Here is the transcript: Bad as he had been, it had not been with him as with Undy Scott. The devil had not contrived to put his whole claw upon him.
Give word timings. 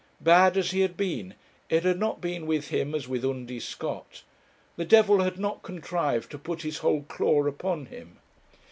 Bad 0.21 0.57
as 0.57 0.71
he 0.71 0.81
had 0.81 0.97
been, 0.97 1.35
it 1.69 1.83
had 1.83 1.99
not 1.99 2.19
been 2.21 2.47
with 2.47 2.69
him 2.69 2.95
as 2.95 3.07
with 3.07 3.23
Undy 3.23 3.59
Scott. 3.59 4.23
The 4.75 4.83
devil 4.83 5.21
had 5.21 5.37
not 5.37 5.61
contrived 5.61 6.31
to 6.31 6.39
put 6.39 6.63
his 6.63 6.79
whole 6.79 7.03
claw 7.03 7.45
upon 7.45 7.85
him. 7.85 8.17